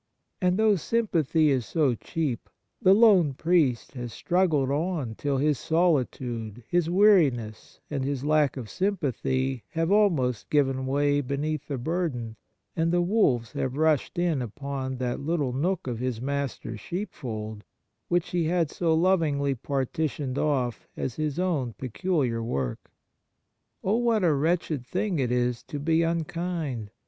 and 0.41 0.57
though 0.57 0.75
sympathy 0.75 1.51
is 1.51 1.63
so 1.63 1.93
cheap, 1.93 2.49
the 2.81 2.91
lone 2.95 3.35
priest 3.35 3.91
has 3.91 4.11
struggled 4.11 4.71
on 4.71 5.13
till 5.13 5.37
his 5.37 5.59
solitude, 5.59 6.63
his 6.67 6.89
weariness, 6.89 7.79
and 7.87 8.03
his 8.03 8.23
lack 8.25 8.57
of 8.57 8.67
sympathy, 8.67 9.63
have 9.69 9.91
almost 9.91 10.49
given 10.49 10.87
way 10.87 11.21
beneath 11.21 11.67
the 11.67 11.77
burden, 11.77 12.35
and 12.75 12.81
On 12.81 12.81
Kindness 12.81 12.81
in 12.81 12.81
General 12.81 12.87
^2> 12.87 12.91
the 12.91 13.11
wolves 13.13 13.51
have 13.51 13.77
rushed 13.77 14.17
in 14.17 14.41
upon 14.41 14.97
that 14.97 15.19
Httle 15.19 15.53
nook 15.53 15.85
of 15.85 15.99
his 15.99 16.19
Master's 16.19 16.79
sheepfold 16.79 17.63
which 18.07 18.29
he 18.31 18.45
had 18.45 18.71
so 18.71 18.95
lovingly 18.95 19.53
partitioned 19.53 20.39
off 20.39 20.87
as 20.97 21.17
his 21.17 21.37
own 21.37 21.73
peculiar 21.73 22.41
work! 22.41 22.89
Oh, 23.83 23.97
what 23.97 24.23
a 24.23 24.33
wretched 24.33 24.83
thing 24.83 25.19
it 25.19 25.31
is 25.31 25.61
to 25.65 25.77
be 25.79 26.01
unkind 26.01 26.89